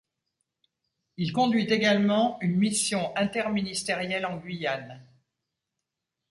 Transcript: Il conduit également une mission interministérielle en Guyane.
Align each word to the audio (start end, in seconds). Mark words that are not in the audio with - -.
Il 1.17 1.31
conduit 1.31 1.65
également 1.71 2.39
une 2.41 2.55
mission 2.57 3.15
interministérielle 3.15 4.25
en 4.25 4.37
Guyane. 4.37 4.99